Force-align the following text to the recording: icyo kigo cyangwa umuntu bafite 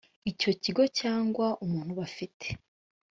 icyo 0.31 0.51
kigo 0.61 0.83
cyangwa 0.99 1.47
umuntu 1.65 1.91
bafite 1.99 2.47